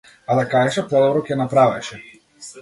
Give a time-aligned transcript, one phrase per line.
[0.27, 2.01] А да кажеше подобро ќе направеше.